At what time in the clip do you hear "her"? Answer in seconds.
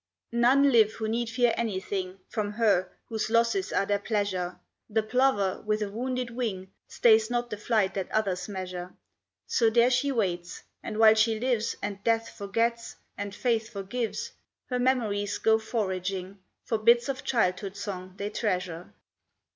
2.53-2.91, 14.71-14.79